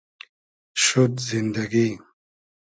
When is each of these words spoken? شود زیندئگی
شود 0.75 1.19
زیندئگی 1.19 1.97